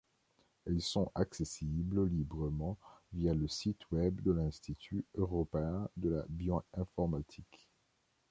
Elles 0.65 0.81
sont 0.81 1.11
accessibles 1.13 2.03
librement 2.07 2.79
via 3.13 3.35
le 3.35 3.47
site 3.47 3.81
Web 3.91 4.19
de 4.21 4.31
L'Institut 4.31 5.05
Européen 5.13 5.91
de 5.95 6.09
la 6.09 6.25
Bioinformatique. 6.27 7.69